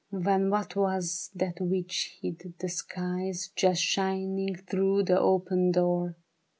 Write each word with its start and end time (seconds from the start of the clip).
When 0.09 0.49
what 0.49 0.75
was 0.75 1.29
that 1.35 1.59
which 1.61 2.17
hid 2.19 2.55
the 2.57 2.69
skies 2.69 3.51
Just 3.55 3.83
shining 3.83 4.55
through 4.55 5.03
the 5.03 5.19
open 5.19 5.69
door 5.71 6.15